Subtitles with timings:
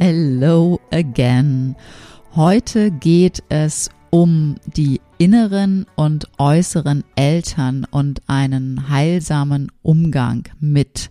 [0.00, 1.74] Hello again.
[2.36, 11.10] Heute geht es um die inneren und äußeren Eltern und einen heilsamen Umgang mit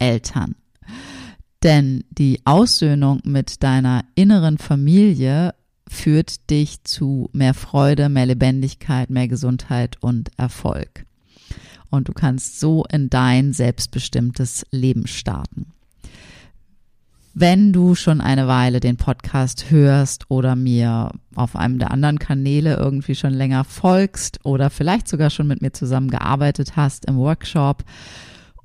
[0.00, 0.56] Eltern.
[1.62, 5.54] Denn die Aussöhnung mit deiner inneren Familie
[5.86, 11.06] führt dich zu mehr Freude, mehr Lebendigkeit, mehr Gesundheit und Erfolg.
[11.90, 15.74] Und du kannst so in dein selbstbestimmtes Leben starten.
[17.32, 22.76] Wenn du schon eine Weile den Podcast hörst oder mir auf einem der anderen Kanäle
[22.76, 27.84] irgendwie schon länger folgst oder vielleicht sogar schon mit mir zusammengearbeitet hast im Workshop,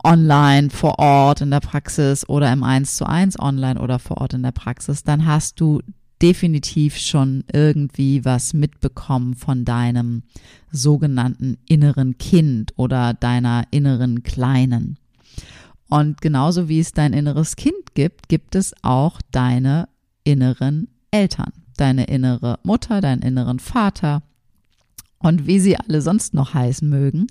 [0.03, 4.33] online, vor Ort, in der Praxis oder im 1 zu 1 online oder vor Ort
[4.33, 5.81] in der Praxis, dann hast du
[6.21, 10.23] definitiv schon irgendwie was mitbekommen von deinem
[10.71, 14.97] sogenannten inneren Kind oder deiner inneren Kleinen.
[15.89, 19.87] Und genauso wie es dein inneres Kind gibt, gibt es auch deine
[20.23, 24.23] inneren Eltern, deine innere Mutter, deinen inneren Vater
[25.19, 27.27] und wie sie alle sonst noch heißen mögen.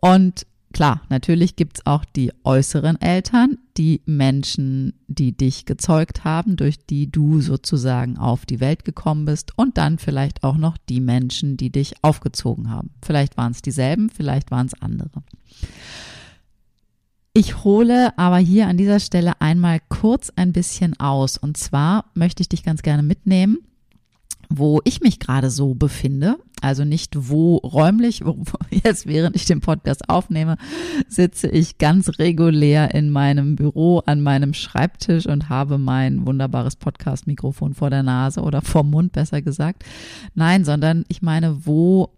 [0.00, 6.86] Und klar, natürlich gibt's auch die äußeren Eltern, die Menschen, die dich gezeugt haben, durch
[6.86, 11.56] die du sozusagen auf die Welt gekommen bist und dann vielleicht auch noch die Menschen,
[11.56, 12.90] die dich aufgezogen haben.
[13.02, 15.22] Vielleicht waren es dieselben, vielleicht waren es andere.
[17.32, 21.36] Ich hole aber hier an dieser Stelle einmal kurz ein bisschen aus.
[21.36, 23.58] Und zwar möchte ich dich ganz gerne mitnehmen,
[24.48, 26.38] wo ich mich gerade so befinde.
[26.60, 28.24] Also nicht wo räumlich,
[28.70, 30.56] jetzt während ich den Podcast aufnehme,
[31.08, 37.74] sitze ich ganz regulär in meinem Büro an meinem Schreibtisch und habe mein wunderbares Podcast-Mikrofon
[37.74, 39.84] vor der Nase oder vorm Mund besser gesagt.
[40.34, 42.10] Nein, sondern ich meine, wo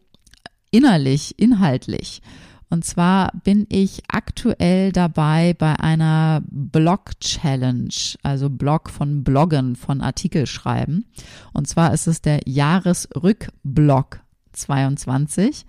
[0.71, 2.23] innerlich, inhaltlich.
[2.72, 10.47] Und zwar bin ich aktuell dabei bei einer Blog-Challenge, also Blog von Bloggen, von Artikel
[10.47, 11.05] schreiben.
[11.53, 14.21] Und zwar ist es der Jahresrückblog
[14.53, 15.66] 22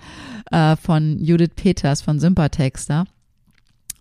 [0.51, 3.03] äh, von Judith Peters von Sympathexter.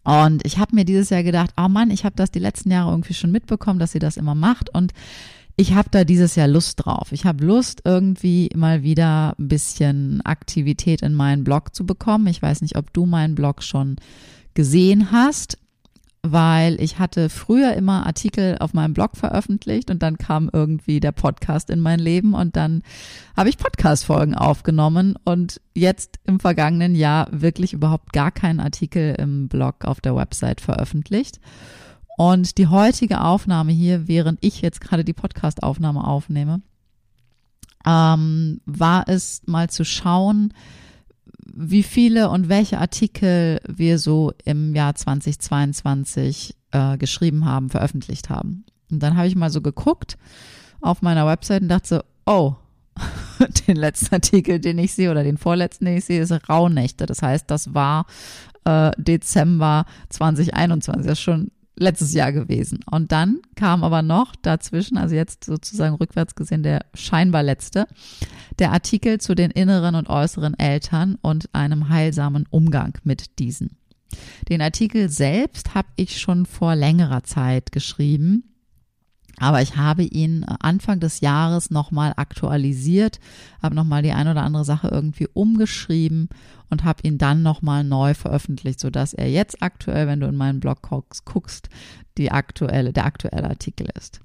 [0.05, 2.93] Und ich habe mir dieses Jahr gedacht, oh Mann, ich habe das die letzten Jahre
[2.93, 4.73] irgendwie schon mitbekommen, dass sie das immer macht.
[4.73, 4.93] Und
[5.57, 7.13] ich habe da dieses Jahr Lust drauf.
[7.13, 12.27] Ich habe Lust, irgendwie mal wieder ein bisschen Aktivität in meinen Blog zu bekommen.
[12.27, 13.97] Ich weiß nicht, ob du meinen Blog schon
[14.55, 15.59] gesehen hast,
[16.23, 21.13] weil ich hatte früher immer Artikel auf meinem Blog veröffentlicht und dann kam irgendwie der
[21.13, 22.83] Podcast in mein Leben und dann
[23.37, 29.49] habe ich Podcast-Folgen aufgenommen und jetzt im vergangenen Jahr wirklich überhaupt gar keinen Artikel im
[29.49, 31.41] Blog auf der Website veröffentlicht.
[32.23, 36.61] Und die heutige Aufnahme hier, während ich jetzt gerade die Podcast-Aufnahme aufnehme,
[37.85, 40.55] ähm, war es mal zu schauen,
[41.53, 48.67] wie viele und welche Artikel wir so im Jahr 2022 äh, geschrieben haben, veröffentlicht haben.
[48.89, 50.17] Und dann habe ich mal so geguckt
[50.81, 52.55] auf meiner Website und dachte so, oh,
[53.67, 57.05] den letzten Artikel, den ich sehe oder den vorletzten, den ich sehe, ist Rauhnächte.
[57.07, 58.07] Das heißt, das war
[58.65, 61.03] äh, Dezember 2021.
[61.03, 61.51] Das ist schon
[61.83, 62.81] letztes Jahr gewesen.
[62.91, 67.87] Und dann kam aber noch dazwischen, also jetzt sozusagen rückwärts gesehen, der scheinbar letzte,
[68.59, 73.77] der Artikel zu den inneren und äußeren Eltern und einem heilsamen Umgang mit diesen.
[74.49, 78.52] Den Artikel selbst habe ich schon vor längerer Zeit geschrieben
[79.43, 83.19] aber ich habe ihn äh, Anfang des Jahres nochmal aktualisiert,
[83.61, 86.29] habe nochmal die ein oder andere Sache irgendwie umgeschrieben
[86.71, 90.61] und habe ihn dann nochmal neu veröffentlicht, sodass er jetzt aktuell, wenn du in meinen
[90.61, 90.89] Blog
[91.25, 91.69] guckst,
[92.19, 94.21] die aktuelle, der aktuelle Artikel ist.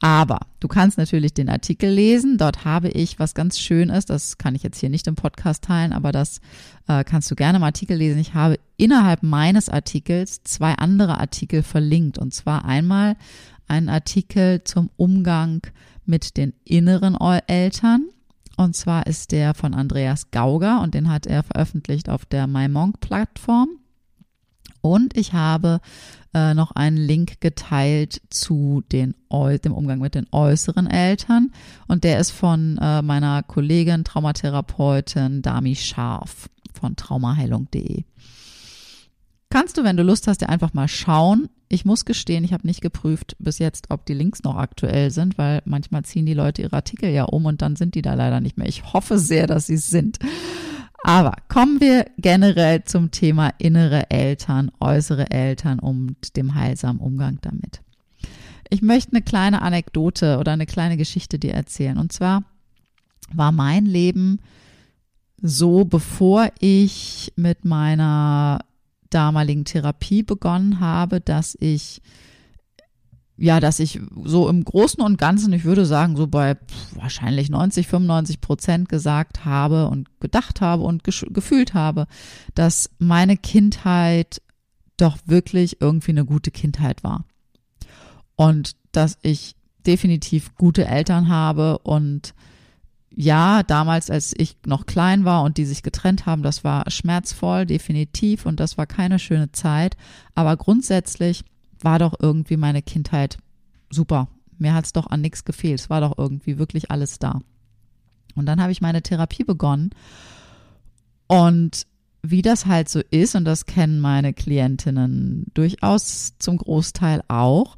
[0.00, 2.36] Aber du kannst natürlich den Artikel lesen.
[2.36, 4.10] Dort habe ich was ganz schön ist.
[4.10, 6.40] Das kann ich jetzt hier nicht im Podcast teilen, aber das
[6.88, 8.18] äh, kannst du gerne im Artikel lesen.
[8.18, 12.18] Ich habe innerhalb meines Artikels zwei andere Artikel verlinkt.
[12.18, 13.14] Und zwar einmal
[13.72, 15.62] einen Artikel zum Umgang
[16.04, 17.16] mit den inneren
[17.46, 18.08] Eltern.
[18.56, 23.70] Und zwar ist der von Andreas Gauger und den hat er veröffentlicht auf der MyMonk-Plattform.
[24.82, 25.80] Und ich habe
[26.34, 31.52] äh, noch einen Link geteilt zu den, dem Umgang mit den äußeren Eltern.
[31.88, 38.04] Und der ist von äh, meiner Kollegin, Traumatherapeutin Dami Scharf von traumaheilung.de.
[39.50, 41.48] Kannst du, wenn du Lust hast, dir einfach mal schauen.
[41.72, 45.38] Ich muss gestehen, ich habe nicht geprüft bis jetzt, ob die Links noch aktuell sind,
[45.38, 48.40] weil manchmal ziehen die Leute ihre Artikel ja um und dann sind die da leider
[48.40, 48.68] nicht mehr.
[48.68, 50.18] Ich hoffe sehr, dass sie es sind.
[51.02, 57.80] Aber kommen wir generell zum Thema innere Eltern, äußere Eltern und dem heilsamen Umgang damit.
[58.68, 61.96] Ich möchte eine kleine Anekdote oder eine kleine Geschichte dir erzählen.
[61.96, 62.44] Und zwar
[63.32, 64.40] war mein Leben
[65.40, 68.60] so, bevor ich mit meiner
[69.14, 72.02] damaligen Therapie begonnen habe, dass ich
[73.36, 76.56] ja, dass ich so im Großen und Ganzen, ich würde sagen, so bei
[76.94, 82.06] wahrscheinlich 90, 95 Prozent gesagt habe und gedacht habe und gefühlt habe,
[82.54, 84.42] dass meine Kindheit
[84.96, 87.24] doch wirklich irgendwie eine gute Kindheit war.
[88.36, 89.56] Und dass ich
[89.86, 92.34] definitiv gute Eltern habe und
[93.14, 97.66] ja, damals, als ich noch klein war und die sich getrennt haben, das war schmerzvoll,
[97.66, 99.96] definitiv, und das war keine schöne Zeit.
[100.34, 101.44] Aber grundsätzlich
[101.80, 103.38] war doch irgendwie meine Kindheit
[103.90, 104.28] super.
[104.58, 105.80] Mir hat es doch an nichts gefehlt.
[105.80, 107.40] Es war doch irgendwie wirklich alles da.
[108.34, 109.90] Und dann habe ich meine Therapie begonnen.
[111.26, 111.86] Und
[112.22, 117.76] wie das halt so ist, und das kennen meine Klientinnen durchaus zum Großteil auch,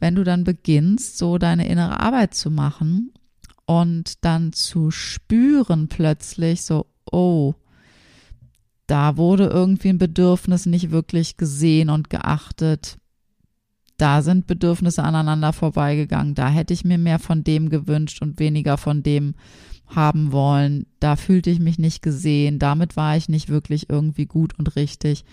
[0.00, 3.11] wenn du dann beginnst, so deine innere Arbeit zu machen
[3.66, 7.54] und dann zu spüren plötzlich so, oh,
[8.86, 12.98] da wurde irgendwie ein Bedürfnis nicht wirklich gesehen und geachtet.
[13.96, 18.76] Da sind Bedürfnisse aneinander vorbeigegangen, da hätte ich mir mehr von dem gewünscht und weniger
[18.76, 19.34] von dem
[19.86, 24.58] haben wollen, da fühlte ich mich nicht gesehen, damit war ich nicht wirklich irgendwie gut
[24.58, 25.24] und richtig.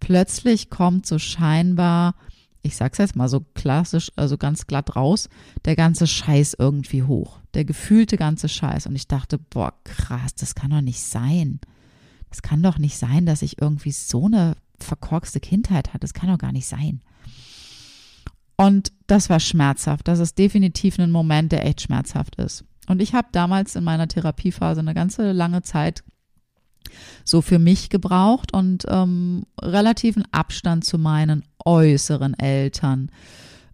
[0.00, 2.14] Plötzlich kommt so scheinbar,
[2.68, 5.28] ich sag's jetzt mal so klassisch, also ganz glatt raus,
[5.64, 7.40] der ganze Scheiß irgendwie hoch.
[7.54, 8.86] Der gefühlte ganze Scheiß.
[8.86, 11.60] Und ich dachte, boah, krass, das kann doch nicht sein.
[12.28, 16.00] Das kann doch nicht sein, dass ich irgendwie so eine verkorkste Kindheit hatte.
[16.00, 17.00] Das kann doch gar nicht sein.
[18.56, 20.06] Und das war schmerzhaft.
[20.06, 22.64] Das ist definitiv ein Moment, der echt schmerzhaft ist.
[22.86, 26.04] Und ich habe damals in meiner Therapiephase eine ganze lange Zeit
[27.24, 33.10] so für mich gebraucht und ähm, relativen Abstand zu meinen äußeren Eltern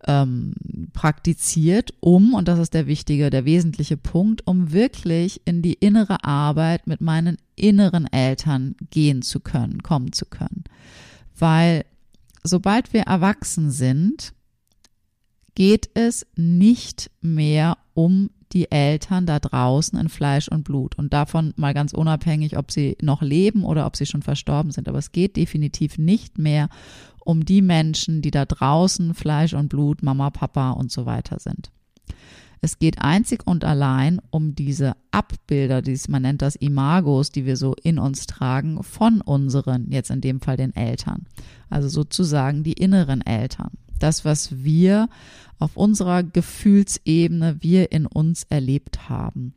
[0.07, 0.55] ähm,
[0.93, 6.25] praktiziert, um, und das ist der wichtige, der wesentliche Punkt, um wirklich in die innere
[6.25, 10.65] Arbeit mit meinen inneren Eltern gehen zu können, kommen zu können.
[11.39, 11.85] Weil
[12.43, 14.35] sobald wir erwachsen sind,
[15.55, 20.97] geht es nicht mehr um die Eltern da draußen in Fleisch und Blut.
[20.97, 24.89] Und davon mal ganz unabhängig, ob sie noch leben oder ob sie schon verstorben sind.
[24.89, 26.69] Aber es geht definitiv nicht mehr
[27.25, 31.71] um die Menschen, die da draußen Fleisch und Blut, Mama, Papa und so weiter sind.
[32.61, 37.59] Es geht einzig und allein um diese Abbilder, dies, man nennt das Imagos, die wir
[37.59, 41.27] so in uns tragen, von unseren, jetzt in dem Fall den Eltern.
[41.69, 43.73] Also sozusagen die inneren Eltern
[44.05, 45.09] das, was wir
[45.59, 49.55] auf unserer Gefühlsebene, wir in uns erlebt haben.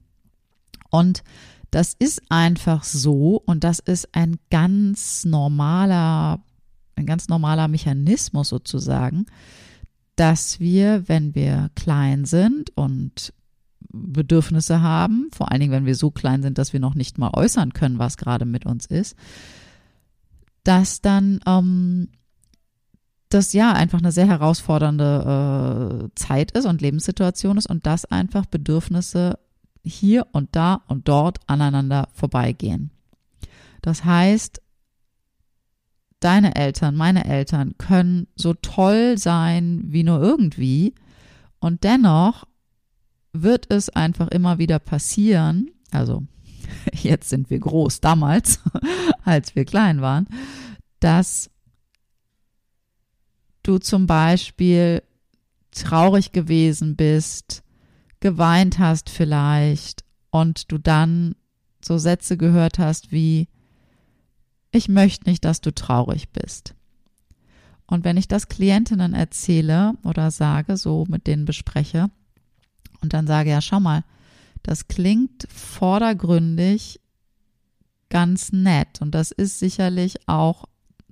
[0.90, 1.24] Und
[1.70, 6.42] das ist einfach so und das ist ein ganz normaler,
[6.96, 9.26] ein ganz normaler Mechanismus sozusagen,
[10.16, 13.34] dass wir, wenn wir klein sind und
[13.90, 17.32] Bedürfnisse haben, vor allen Dingen, wenn wir so klein sind, dass wir noch nicht mal
[17.34, 19.16] äußern können, was gerade mit uns ist,
[20.64, 22.10] dass dann ähm,
[23.30, 28.46] das ja einfach eine sehr herausfordernde äh, Zeit ist und Lebenssituation ist und dass einfach
[28.46, 29.40] Bedürfnisse
[29.84, 32.92] hier und da und dort aneinander vorbeigehen.
[33.82, 34.62] Das heißt,
[36.20, 40.96] deine Eltern, meine Eltern können so toll sein wie nur irgendwie
[41.60, 42.46] und dennoch
[43.34, 46.24] wird es einfach immer wieder passieren, also
[46.94, 48.62] jetzt sind wir groß, damals,
[49.24, 50.28] als wir klein waren,
[51.00, 51.50] dass
[53.68, 55.04] du zum Beispiel
[55.72, 57.64] traurig gewesen bist,
[58.20, 61.36] geweint hast vielleicht und du dann
[61.84, 63.48] so Sätze gehört hast wie,
[64.72, 66.76] ich möchte nicht, dass du traurig bist.
[67.86, 72.10] Und wenn ich das Klientinnen erzähle oder sage, so mit denen bespreche
[73.02, 74.04] und dann sage, ja, schau mal,
[74.64, 77.00] das klingt vordergründig
[78.10, 80.66] ganz nett und das ist sicherlich auch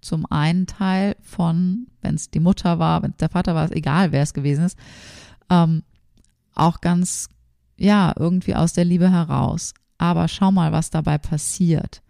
[0.06, 4.12] zum einen Teil von, wenn es die Mutter war, wenn es der Vater war, egal,
[4.12, 4.78] wer es gewesen ist,
[5.50, 5.84] ähm,
[6.54, 7.28] auch ganz,
[7.76, 9.74] ja, irgendwie aus der Liebe heraus.
[9.98, 12.02] Aber schau mal, was dabei passiert.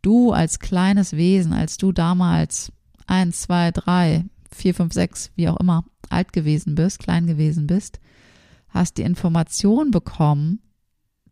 [0.00, 2.72] Du als kleines Wesen, als du damals
[3.06, 8.00] eins, zwei, drei, vier, fünf, sechs, wie auch immer, alt gewesen bist, klein gewesen bist,
[8.68, 10.60] hast die Information bekommen,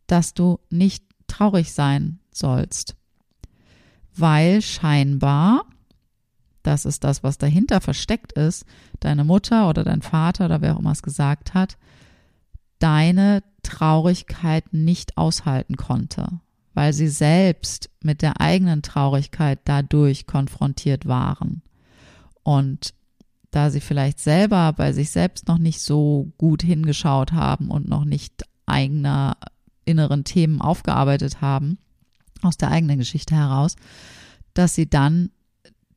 [0.07, 2.97] dass du nicht traurig sein sollst.
[4.17, 5.65] Weil scheinbar,
[6.65, 8.65] das ist das, was dahinter versteckt ist,
[9.01, 11.77] deine Mutter oder dein Vater oder wer auch immer es gesagt hat,
[12.79, 16.41] deine Traurigkeit nicht aushalten konnte,
[16.73, 21.63] weil sie selbst mit der eigenen Traurigkeit dadurch konfrontiert waren.
[22.43, 22.95] Und
[23.51, 28.05] da sie vielleicht selber bei sich selbst noch nicht so gut hingeschaut haben und noch
[28.05, 29.37] nicht eigener
[29.85, 31.79] inneren Themen aufgearbeitet haben,
[32.43, 33.77] aus der eigenen Geschichte heraus,
[34.55, 35.31] dass sie dann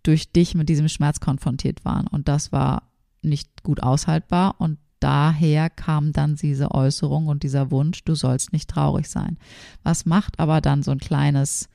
[0.07, 2.07] durch dich mit diesem Schmerz konfrontiert waren.
[2.07, 2.83] Und das war
[3.21, 8.69] nicht gut aushaltbar und daher kam dann diese Äußerung und dieser Wunsch, du sollst nicht
[8.69, 9.37] traurig sein.
[9.83, 11.69] Was macht aber dann so ein kleines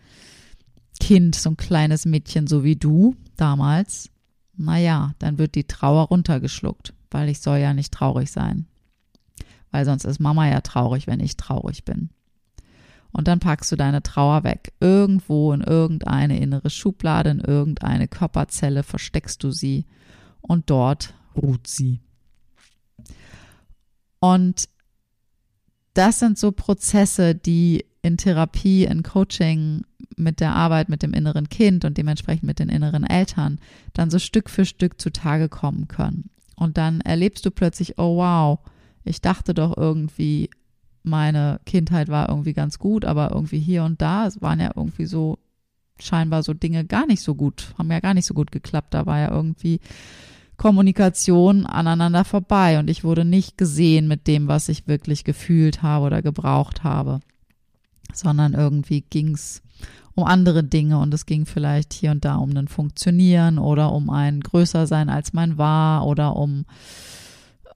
[0.98, 4.10] Kind, so ein kleines Mädchen, so wie du damals?
[4.56, 8.66] Naja, dann wird die Trauer runtergeschluckt, weil ich soll ja nicht traurig sein
[9.72, 12.10] weil sonst ist Mama ja traurig, wenn ich traurig bin.
[13.12, 14.72] Und dann packst du deine Trauer weg.
[14.80, 19.84] Irgendwo in irgendeine innere Schublade, in irgendeine Körperzelle versteckst du sie
[20.40, 22.00] und dort ruht sie.
[24.18, 24.68] Und
[25.94, 29.84] das sind so Prozesse, die in Therapie, in Coaching,
[30.16, 33.58] mit der Arbeit mit dem inneren Kind und dementsprechend mit den inneren Eltern
[33.92, 36.30] dann so Stück für Stück zutage kommen können.
[36.56, 38.58] Und dann erlebst du plötzlich, oh wow,
[39.04, 40.50] ich dachte doch irgendwie,
[41.02, 45.06] meine Kindheit war irgendwie ganz gut, aber irgendwie hier und da, es waren ja irgendwie
[45.06, 45.38] so
[45.98, 48.94] scheinbar so Dinge gar nicht so gut, haben ja gar nicht so gut geklappt.
[48.94, 49.80] Da war ja irgendwie
[50.56, 56.06] Kommunikation aneinander vorbei und ich wurde nicht gesehen mit dem, was ich wirklich gefühlt habe
[56.06, 57.20] oder gebraucht habe,
[58.12, 59.62] sondern irgendwie ging es
[60.14, 64.10] um andere Dinge und es ging vielleicht hier und da um ein Funktionieren oder um
[64.10, 66.64] ein größer sein als man war oder um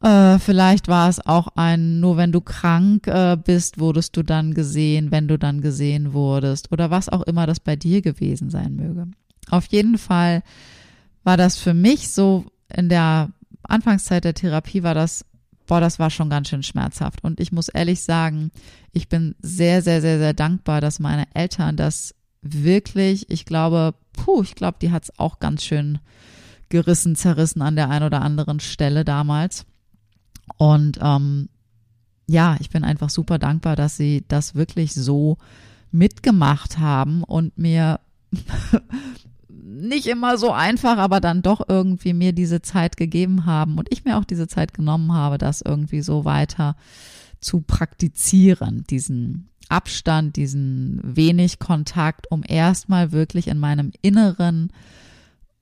[0.02, 4.54] äh, vielleicht war es auch ein, nur wenn du krank äh, bist, wurdest du dann
[4.54, 8.76] gesehen, wenn du dann gesehen wurdest oder was auch immer das bei dir gewesen sein
[8.76, 9.08] möge.
[9.50, 10.42] Auf jeden Fall
[11.24, 13.30] war das für mich so in der
[13.62, 15.24] Anfangszeit der Therapie war das,
[15.66, 17.24] boah, das war schon ganz schön schmerzhaft.
[17.24, 18.50] Und ich muss ehrlich sagen,
[18.92, 24.42] ich bin sehr, sehr, sehr, sehr dankbar, dass meine Eltern das wirklich, ich glaube, puh,
[24.42, 25.98] ich glaube, die hat es auch ganz schön
[26.68, 29.66] gerissen, zerrissen an der einen oder anderen Stelle damals.
[30.56, 31.48] Und ähm,
[32.26, 35.38] ja, ich bin einfach super dankbar, dass sie das wirklich so
[35.92, 38.00] mitgemacht haben und mir
[39.48, 44.04] nicht immer so einfach, aber dann doch irgendwie mir diese Zeit gegeben haben und ich
[44.04, 46.76] mir auch diese Zeit genommen habe, das irgendwie so weiter
[47.40, 54.72] zu praktizieren, diesen Abstand, diesen wenig Kontakt, um erstmal wirklich in meinem Inneren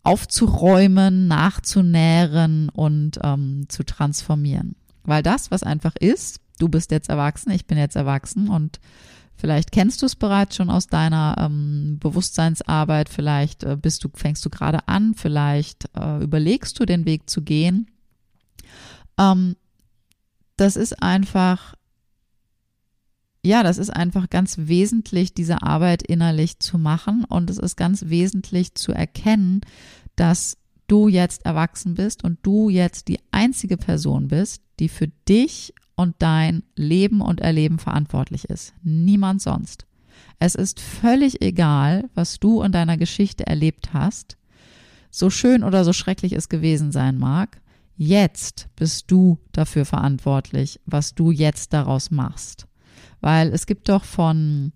[0.04, 4.76] aufzuräumen, nachzunähren und ähm, zu transformieren.
[5.02, 8.80] Weil das, was einfach ist, du bist jetzt erwachsen, ich bin jetzt erwachsen und
[9.34, 14.44] vielleicht kennst du es bereits schon aus deiner ähm, Bewusstseinsarbeit, vielleicht äh, bist du, fängst
[14.44, 17.90] du gerade an, vielleicht äh, überlegst du den Weg zu gehen.
[19.18, 19.56] Ähm,
[20.56, 21.74] das ist einfach
[23.44, 28.06] ja, das ist einfach ganz wesentlich, diese Arbeit innerlich zu machen und es ist ganz
[28.06, 29.60] wesentlich zu erkennen,
[30.16, 35.74] dass du jetzt erwachsen bist und du jetzt die einzige Person bist, die für dich
[35.94, 38.74] und dein Leben und Erleben verantwortlich ist.
[38.82, 39.86] Niemand sonst.
[40.38, 44.36] Es ist völlig egal, was du in deiner Geschichte erlebt hast,
[45.10, 47.60] so schön oder so schrecklich es gewesen sein mag.
[47.96, 52.66] Jetzt bist du dafür verantwortlich, was du jetzt daraus machst.
[53.24, 54.72] Weil es gibt doch von,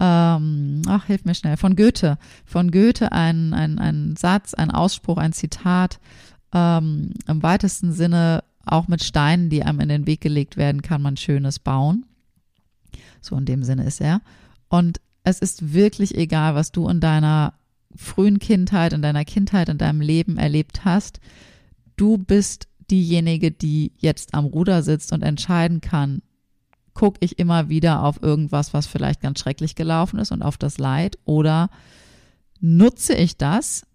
[0.00, 2.16] ähm, ach, hilf mir schnell, von Goethe,
[2.46, 6.00] von Goethe ein, ein, ein Satz, ein Ausspruch, ein Zitat,
[6.54, 11.02] ähm, im weitesten Sinne auch mit Steinen, die einem in den Weg gelegt werden, kann
[11.02, 12.06] man Schönes bauen.
[13.20, 14.22] So in dem Sinne ist er.
[14.68, 17.52] Und es ist wirklich egal, was du in deiner
[17.94, 21.20] frühen Kindheit, in deiner Kindheit, in deinem Leben erlebt hast.
[21.96, 26.22] Du bist diejenige, die jetzt am Ruder sitzt und entscheiden kann,
[26.96, 30.78] gucke ich immer wieder auf irgendwas, was vielleicht ganz schrecklich gelaufen ist und auf das
[30.78, 31.68] Leid oder
[32.60, 33.86] nutze ich das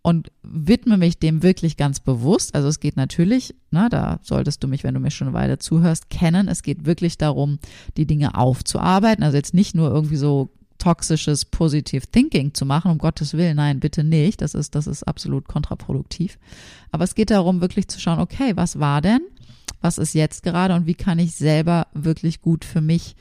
[0.00, 2.54] und widme mich dem wirklich ganz bewusst.
[2.54, 5.58] Also es geht natürlich, na, da solltest du mich, wenn du mir schon eine Weile
[5.58, 6.48] zuhörst, kennen.
[6.48, 7.58] Es geht wirklich darum,
[7.96, 9.22] die Dinge aufzuarbeiten.
[9.22, 10.48] Also jetzt nicht nur irgendwie so
[10.78, 15.02] toxisches Positive Thinking zu machen, um Gottes Willen, nein, bitte nicht, das ist, das ist
[15.02, 16.38] absolut kontraproduktiv.
[16.90, 19.20] Aber es geht darum, wirklich zu schauen, okay, was war denn?
[19.80, 23.16] Was ist jetzt gerade und wie kann ich selber wirklich gut für mich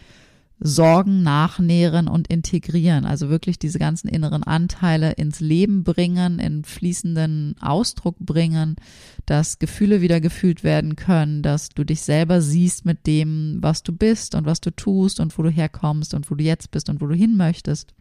[0.60, 3.06] Sorgen nachnähren und integrieren.
[3.06, 8.78] Also wirklich diese ganzen inneren Anteile ins Leben bringen, in fließenden Ausdruck bringen,
[9.26, 13.92] dass Gefühle wieder gefühlt werden können, dass du dich selber siehst mit dem, was du
[13.92, 17.02] bist und was du tust und wo du herkommst und wo du jetzt bist und
[17.02, 17.94] wo du hin möchtest.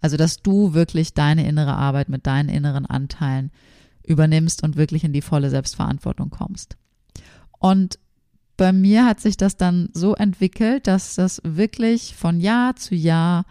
[0.00, 3.50] Also, dass du wirklich deine innere Arbeit mit deinen inneren Anteilen
[4.04, 6.77] übernimmst und wirklich in die volle Selbstverantwortung kommst.
[7.58, 7.98] Und
[8.56, 13.44] bei mir hat sich das dann so entwickelt, dass das wirklich von Jahr zu Jahr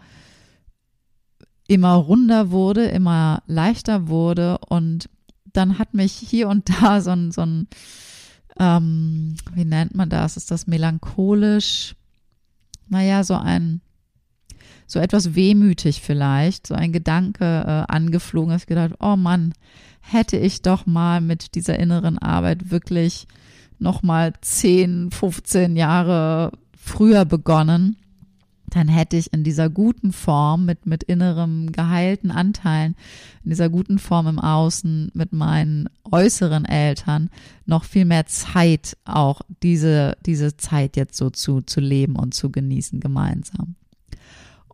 [1.66, 5.08] immer runder wurde, immer leichter wurde und
[5.52, 7.68] dann hat mich hier und da so ein, so ein
[8.58, 10.36] ähm, wie nennt man das?
[10.36, 11.94] Ist das melancholisch?
[12.88, 13.80] Naja, so ein,
[14.86, 19.52] so etwas wehmütig vielleicht, so ein Gedanke äh, angeflogen, dass ich gedacht, oh Mann,
[20.00, 23.28] hätte ich doch mal mit dieser inneren Arbeit wirklich
[23.78, 27.96] nochmal 10, 15 Jahre früher begonnen,
[28.70, 32.96] dann hätte ich in dieser guten Form mit, mit innerem geheilten Anteilen,
[33.44, 37.30] in dieser guten Form im Außen mit meinen äußeren Eltern
[37.66, 42.50] noch viel mehr Zeit auch diese, diese Zeit jetzt so zu, zu leben und zu
[42.50, 43.74] genießen gemeinsam.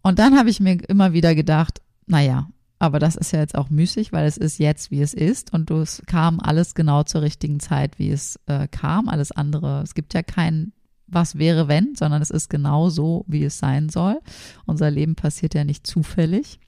[0.02, 2.48] Und dann habe ich mir immer wieder gedacht, naja,
[2.84, 5.54] aber das ist ja jetzt auch müßig, weil es ist jetzt, wie es ist.
[5.54, 9.08] Und es kam alles genau zur richtigen Zeit, wie es äh, kam.
[9.08, 10.72] Alles andere, es gibt ja kein
[11.06, 14.20] was wäre wenn, sondern es ist genau so, wie es sein soll.
[14.66, 16.58] Unser Leben passiert ja nicht zufällig.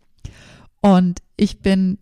[0.80, 1.98] Und ich bin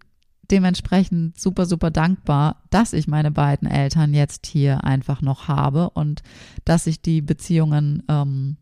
[0.50, 6.22] dementsprechend super, super dankbar, dass ich meine beiden Eltern jetzt hier einfach noch habe und
[6.64, 8.58] dass ich die Beziehungen, ähm,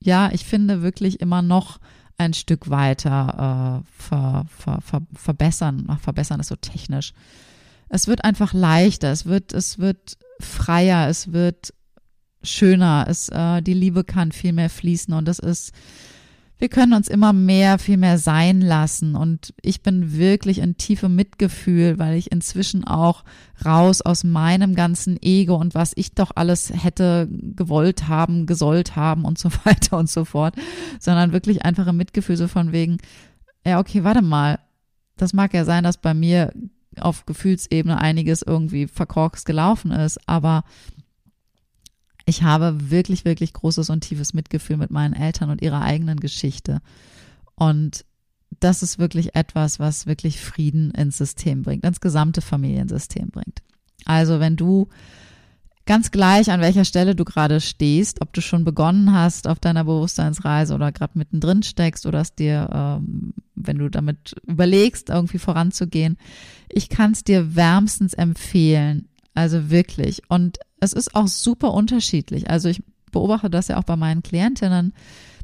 [0.00, 1.78] ja, ich finde wirklich immer noch
[2.22, 5.84] ein Stück weiter äh, ver, ver, ver, verbessern.
[5.88, 7.12] Ach, verbessern ist so technisch.
[7.88, 11.74] Es wird einfach leichter, es wird, es wird freier, es wird
[12.42, 15.72] schöner, es, äh, die Liebe kann viel mehr fließen und das ist
[16.62, 19.16] wir können uns immer mehr, viel mehr sein lassen.
[19.16, 23.24] Und ich bin wirklich in tiefem Mitgefühl, weil ich inzwischen auch
[23.64, 29.24] raus aus meinem ganzen Ego und was ich doch alles hätte gewollt haben, gesollt haben
[29.24, 30.54] und so weiter und so fort,
[31.00, 32.98] sondern wirklich einfach im Mitgefühl so von wegen,
[33.66, 34.60] ja, okay, warte mal.
[35.16, 36.52] Das mag ja sein, dass bei mir
[37.00, 40.62] auf Gefühlsebene einiges irgendwie verkorkst gelaufen ist, aber
[42.24, 46.80] ich habe wirklich, wirklich großes und tiefes Mitgefühl mit meinen Eltern und ihrer eigenen Geschichte.
[47.54, 48.04] Und
[48.60, 53.62] das ist wirklich etwas, was wirklich Frieden ins System bringt, ins gesamte Familiensystem bringt.
[54.04, 54.88] Also wenn du
[55.84, 59.84] ganz gleich an welcher Stelle du gerade stehst, ob du schon begonnen hast auf deiner
[59.84, 66.18] Bewusstseinsreise oder gerade mittendrin steckst oder es dir, ähm, wenn du damit überlegst, irgendwie voranzugehen,
[66.68, 69.08] ich kann es dir wärmstens empfehlen.
[69.34, 70.22] Also wirklich.
[70.28, 72.50] Und es ist auch super unterschiedlich.
[72.50, 74.92] Also ich beobachte das ja auch bei meinen Klientinnen.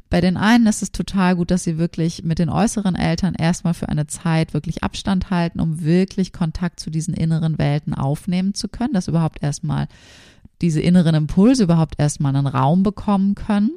[0.09, 3.75] Bei den einen ist es total gut, dass sie wirklich mit den äußeren Eltern erstmal
[3.75, 8.69] für eine Zeit wirklich Abstand halten, um wirklich Kontakt zu diesen inneren Welten aufnehmen zu
[8.69, 9.87] können, dass überhaupt erstmal
[10.61, 13.71] diese inneren Impulse überhaupt erstmal einen Raum bekommen können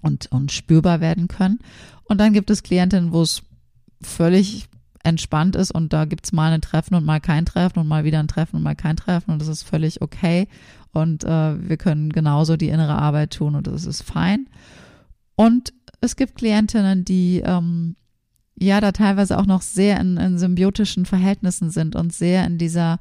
[0.00, 1.58] und, und spürbar werden können.
[2.04, 3.42] Und dann gibt es Klientinnen, wo es
[4.00, 4.68] völlig
[5.02, 8.20] entspannt ist und da gibt's mal ein Treffen und mal kein Treffen und mal wieder
[8.20, 10.48] ein Treffen und mal kein Treffen und das ist völlig okay
[10.92, 14.48] und äh, wir können genauso die innere Arbeit tun und das ist fein.
[15.34, 17.96] Und es gibt Klientinnen, die ähm,
[18.58, 23.00] ja da teilweise auch noch sehr in, in symbiotischen Verhältnissen sind und sehr in dieser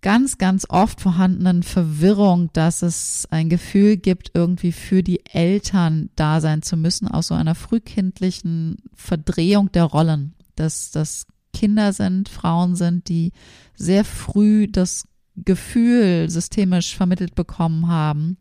[0.00, 6.42] ganz, ganz oft vorhandenen Verwirrung, dass es ein Gefühl gibt, irgendwie für die Eltern da
[6.42, 12.76] sein zu müssen, aus so einer frühkindlichen Verdrehung der Rollen dass das Kinder sind, Frauen
[12.76, 13.32] sind, die
[13.74, 18.36] sehr früh das Gefühl systemisch vermittelt bekommen haben,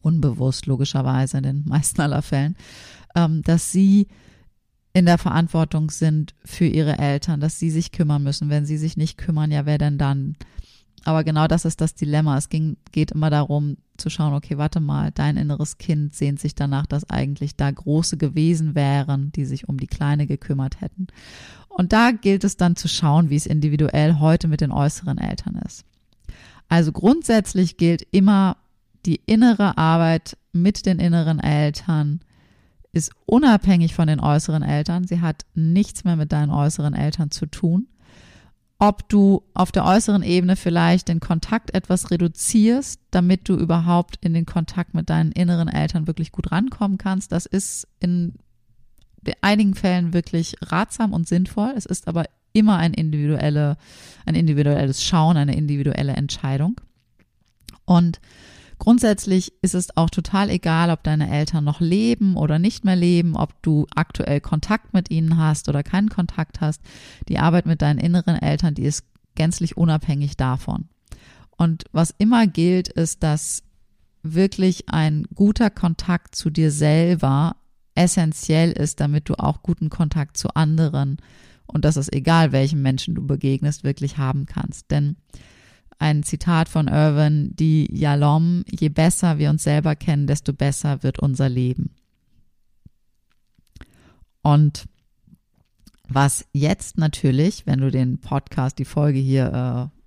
[0.00, 2.56] unbewusst logischerweise in den meisten aller Fällen,
[3.14, 4.08] ähm, dass sie
[4.92, 8.50] in der Verantwortung sind für ihre Eltern, dass sie sich kümmern müssen.
[8.50, 10.36] Wenn sie sich nicht kümmern, ja, wer denn dann?
[11.04, 12.38] Aber genau das ist das Dilemma.
[12.38, 16.54] Es ging, geht immer darum zu schauen, okay, warte mal, dein inneres Kind sehnt sich
[16.54, 21.08] danach, dass eigentlich da große gewesen wären, die sich um die Kleine gekümmert hätten.
[21.68, 25.56] Und da gilt es dann zu schauen, wie es individuell heute mit den äußeren Eltern
[25.66, 25.84] ist.
[26.68, 28.56] Also grundsätzlich gilt immer,
[29.04, 32.20] die innere Arbeit mit den inneren Eltern
[32.92, 35.06] ist unabhängig von den äußeren Eltern.
[35.06, 37.88] Sie hat nichts mehr mit deinen äußeren Eltern zu tun
[38.82, 44.34] ob du auf der äußeren Ebene vielleicht den Kontakt etwas reduzierst, damit du überhaupt in
[44.34, 47.30] den Kontakt mit deinen inneren Eltern wirklich gut rankommen kannst.
[47.30, 48.34] Das ist in
[49.24, 51.72] in einigen Fällen wirklich ratsam und sinnvoll.
[51.76, 53.76] Es ist aber immer ein, individuelle,
[54.26, 56.80] ein individuelles Schauen, eine individuelle Entscheidung.
[57.84, 58.20] Und
[58.82, 63.36] grundsätzlich ist es auch total egal, ob deine Eltern noch leben oder nicht mehr leben,
[63.36, 66.80] ob du aktuell Kontakt mit ihnen hast oder keinen Kontakt hast.
[67.28, 69.04] Die Arbeit mit deinen inneren Eltern, die ist
[69.36, 70.88] gänzlich unabhängig davon.
[71.52, 73.62] Und was immer gilt, ist, dass
[74.24, 77.54] wirklich ein guter Kontakt zu dir selber
[77.94, 81.18] essentiell ist, damit du auch guten Kontakt zu anderen
[81.72, 84.90] und das ist egal, welchem Menschen du begegnest, wirklich haben kannst.
[84.90, 85.16] Denn
[86.02, 91.20] ein Zitat von Irwin, die Yalom, je besser wir uns selber kennen, desto besser wird
[91.20, 91.94] unser Leben.
[94.42, 94.86] Und
[96.08, 100.00] was jetzt natürlich, wenn du den Podcast, die Folge hier äh,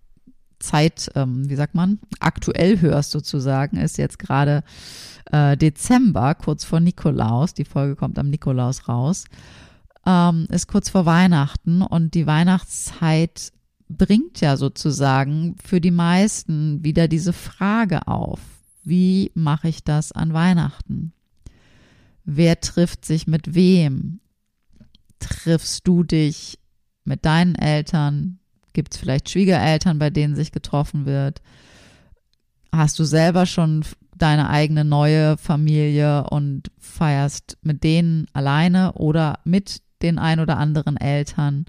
[0.60, 4.64] Zeit, ähm, wie sagt man, aktuell hörst sozusagen, ist jetzt gerade
[5.32, 7.54] äh, Dezember, kurz vor Nikolaus.
[7.54, 9.26] Die Folge kommt am Nikolaus raus.
[10.06, 13.54] Ähm, ist kurz vor Weihnachten und die Weihnachtszeit
[13.90, 18.40] bringt ja sozusagen für die meisten wieder diese Frage auf.
[18.84, 21.14] Wie mache ich das an Weihnachten?
[22.24, 24.20] Wer trifft sich mit wem?
[25.20, 26.60] Triffst du dich
[27.04, 28.40] mit deinen Eltern?
[28.74, 31.42] Gibt es vielleicht Schwiegereltern, bei denen sich getroffen wird?
[32.72, 33.86] Hast du selber schon
[34.18, 40.98] deine eigene neue Familie und feierst mit denen alleine oder mit den ein oder anderen
[40.98, 41.66] Eltern?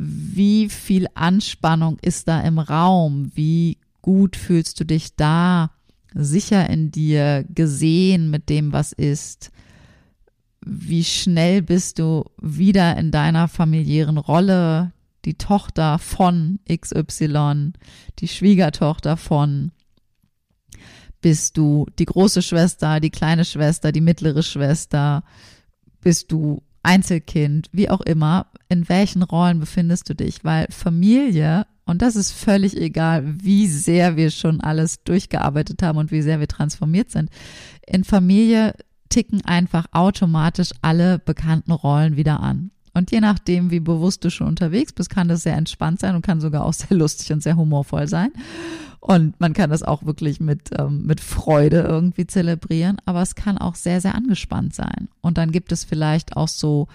[0.00, 3.32] Wie viel Anspannung ist da im Raum?
[3.34, 5.72] Wie gut fühlst du dich da
[6.14, 9.50] sicher in dir, gesehen mit dem, was ist?
[10.64, 14.92] Wie schnell bist du wieder in deiner familiären Rolle?
[15.24, 17.72] die Tochter von XY,
[18.18, 19.72] die Schwiegertochter von,
[21.20, 25.24] bist du die große Schwester, die kleine Schwester, die mittlere Schwester,
[26.00, 30.42] bist du Einzelkind, wie auch immer, in welchen Rollen befindest du dich?
[30.42, 36.10] Weil Familie, und das ist völlig egal, wie sehr wir schon alles durchgearbeitet haben und
[36.10, 37.28] wie sehr wir transformiert sind,
[37.86, 38.74] in Familie
[39.10, 42.70] ticken einfach automatisch alle bekannten Rollen wieder an.
[42.98, 46.22] Und je nachdem, wie bewusst du schon unterwegs bist, kann das sehr entspannt sein und
[46.22, 48.32] kann sogar auch sehr lustig und sehr humorvoll sein.
[49.00, 53.56] Und man kann das auch wirklich mit, ähm, mit Freude irgendwie zelebrieren, aber es kann
[53.56, 55.08] auch sehr, sehr angespannt sein.
[55.20, 56.88] Und dann gibt es vielleicht auch so,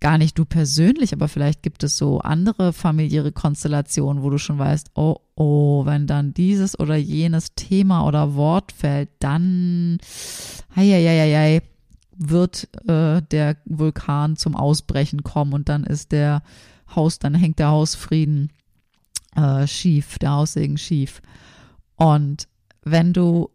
[0.00, 4.58] gar nicht du persönlich, aber vielleicht gibt es so andere familiäre Konstellationen, wo du schon
[4.58, 9.98] weißt, oh, oh, wenn dann dieses oder jenes Thema oder Wort fällt, dann,
[10.76, 11.62] hei, hei, hei, hei,
[12.16, 16.42] wird äh, der Vulkan zum Ausbrechen kommen und dann ist der
[16.94, 18.50] Haus, dann hängt der Hausfrieden
[19.36, 21.22] äh, schief, der Haussegen schief.
[21.96, 22.48] Und
[22.82, 23.50] wenn du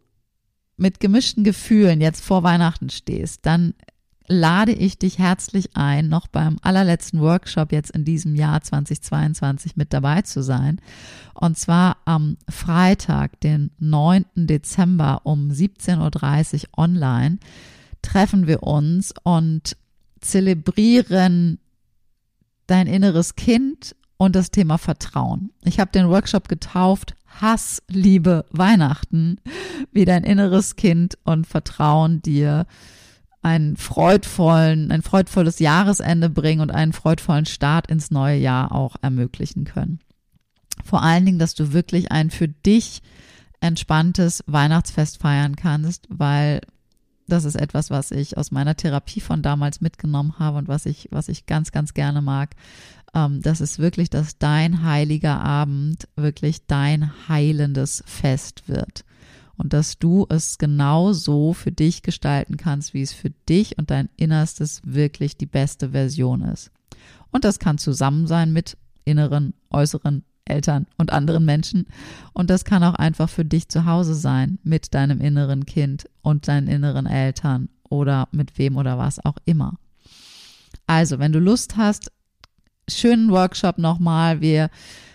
[0.78, 3.74] mit gemischten Gefühlen jetzt vor Weihnachten stehst, dann
[4.30, 9.92] lade ich dich herzlich ein, noch beim allerletzten Workshop jetzt in diesem Jahr 2022 mit
[9.92, 10.80] dabei zu sein.
[11.34, 14.26] Und zwar am Freitag, den 9.
[14.36, 17.40] Dezember um 17.30 Uhr online
[18.02, 19.76] treffen wir uns und
[20.22, 21.60] zelebrieren
[22.68, 25.52] dein inneres Kind und das Thema Vertrauen.
[25.64, 29.38] Ich habe den Workshop getauft Hass, Liebe, Weihnachten,
[29.92, 32.66] wie dein inneres Kind und Vertrauen dir
[33.42, 39.64] einen freudvollen, ein freudvolles Jahresende bringen und einen freudvollen Start ins neue Jahr auch ermöglichen
[39.64, 40.00] können.
[40.84, 43.02] Vor allen Dingen, dass du wirklich ein für dich
[43.62, 46.62] entspanntes Weihnachtsfest feiern kannst, weil
[47.30, 51.08] das ist etwas, was ich aus meiner Therapie von damals mitgenommen habe und was ich,
[51.12, 52.56] was ich ganz, ganz gerne mag.
[53.14, 59.06] Ähm, das ist wirklich, dass dein heiliger Abend wirklich dein heilendes Fest wird.
[59.58, 63.92] Und dass du es genau so für dich gestalten kannst, wie es für dich und
[63.92, 66.72] dein Innerstes wirklich die beste Version ist.
[67.32, 71.86] Und das kann zusammen sein mit inneren, äußeren Eltern und anderen Menschen.
[72.34, 76.48] Und das kann auch einfach für dich zu Hause sein, mit deinem inneren Kind und
[76.48, 79.78] deinen inneren Eltern oder mit wem oder was auch immer.
[80.88, 82.12] Also, wenn du Lust hast,
[82.88, 84.42] schönen Workshop nochmal.
[84.42, 84.70] Wir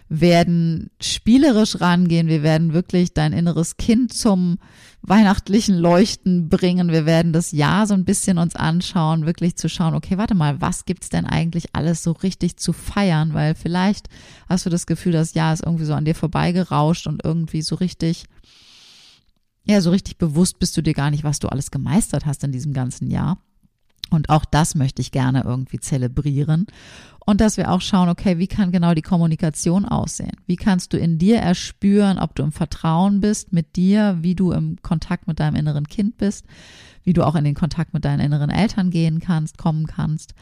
[0.09, 2.29] werden spielerisch rangehen.
[2.29, 4.59] Wir werden wirklich dein inneres Kind zum
[5.03, 6.91] weihnachtlichen Leuchten bringen.
[6.91, 10.61] Wir werden das Jahr so ein bisschen uns anschauen, wirklich zu schauen, okay, warte mal,
[10.61, 13.35] was gibt's denn eigentlich alles so richtig zu feiern?
[13.35, 14.09] Weil vielleicht
[14.49, 17.75] hast du das Gefühl, das Jahr ist irgendwie so an dir vorbeigerauscht und irgendwie so
[17.75, 18.25] richtig,
[19.65, 22.53] ja, so richtig bewusst bist du dir gar nicht, was du alles gemeistert hast in
[22.53, 23.39] diesem ganzen Jahr.
[24.11, 26.67] Und auch das möchte ich gerne irgendwie zelebrieren.
[27.27, 30.37] Und dass wir auch schauen, okay, wie kann genau die Kommunikation aussehen?
[30.47, 34.53] Wie kannst du in dir erspüren, ob du im Vertrauen bist mit dir, wie du
[34.53, 36.45] im Kontakt mit deinem inneren Kind bist,
[37.03, 40.35] wie du auch in den Kontakt mit deinen inneren Eltern gehen kannst, kommen kannst.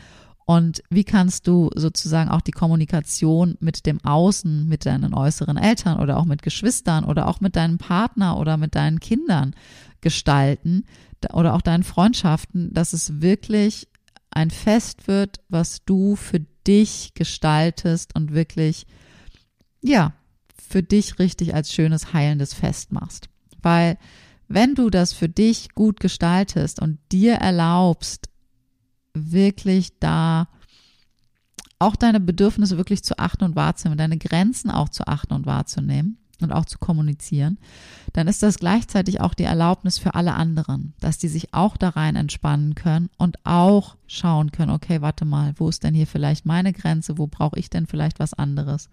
[0.45, 6.01] Und wie kannst du sozusagen auch die Kommunikation mit dem Außen, mit deinen äußeren Eltern
[6.01, 9.55] oder auch mit Geschwistern oder auch mit deinem Partner oder mit deinen Kindern
[10.01, 10.85] gestalten
[11.33, 13.87] oder auch deinen Freundschaften, dass es wirklich
[14.31, 18.87] ein Fest wird, was du für dich gestaltest und wirklich,
[19.83, 20.13] ja,
[20.69, 23.29] für dich richtig als schönes, heilendes Fest machst.
[23.61, 23.99] Weil
[24.49, 28.29] wenn du das für dich gut gestaltest und dir erlaubst,
[29.15, 30.49] wirklich da
[31.79, 36.19] auch deine Bedürfnisse wirklich zu achten und wahrzunehmen, deine Grenzen auch zu achten und wahrzunehmen,
[36.45, 37.59] und auch zu kommunizieren,
[38.13, 41.91] dann ist das gleichzeitig auch die Erlaubnis für alle anderen, dass die sich auch da
[41.91, 46.47] rein entspannen können und auch schauen können, okay, warte mal, wo ist denn hier vielleicht
[46.47, 48.89] meine Grenze, wo brauche ich denn vielleicht was anderes?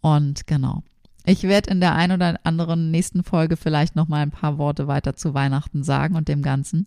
[0.00, 0.82] Und genau.
[1.26, 4.86] Ich werde in der ein oder anderen nächsten Folge vielleicht noch mal ein paar Worte
[4.86, 6.86] weiter zu Weihnachten sagen und dem Ganzen.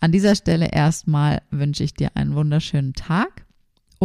[0.00, 3.45] An dieser Stelle erstmal wünsche ich dir einen wunderschönen Tag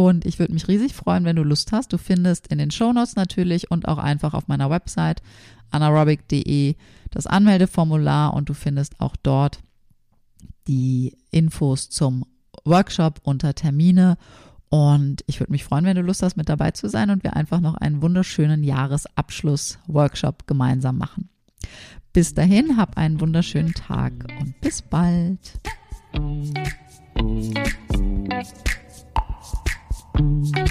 [0.08, 1.92] und ich würde mich riesig freuen, wenn du Lust hast.
[1.92, 5.22] Du findest in den Shownotes natürlich und auch einfach auf meiner Website
[5.70, 6.76] anaerobic.de
[7.10, 9.60] das Anmeldeformular und du findest auch dort
[10.66, 12.24] die Infos zum
[12.64, 14.16] Workshop unter Termine.
[14.68, 17.36] Und ich würde mich freuen, wenn du Lust hast, mit dabei zu sein und wir
[17.36, 21.28] einfach noch einen wunderschönen Jahresabschluss-Workshop gemeinsam machen.
[22.12, 25.60] Bis dahin, hab einen wunderschönen Tag und bis bald.
[30.22, 30.61] Thank you.